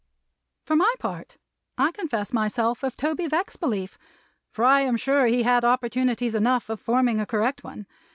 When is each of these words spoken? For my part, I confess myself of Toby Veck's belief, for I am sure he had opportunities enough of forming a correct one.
For 0.65 0.75
my 0.75 0.91
part, 0.97 1.37
I 1.77 1.91
confess 1.91 2.33
myself 2.33 2.81
of 2.81 2.97
Toby 2.97 3.27
Veck's 3.27 3.55
belief, 3.55 3.99
for 4.49 4.65
I 4.65 4.79
am 4.79 4.97
sure 4.97 5.27
he 5.27 5.43
had 5.43 5.63
opportunities 5.63 6.33
enough 6.33 6.69
of 6.69 6.79
forming 6.79 7.19
a 7.19 7.27
correct 7.27 7.63
one. 7.63 7.85